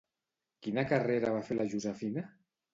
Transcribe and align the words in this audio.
Quina 0.67 0.85
carrera 0.93 1.35
va 1.37 1.45
fer 1.51 1.61
la 1.61 1.71
Josefina? 1.77 2.29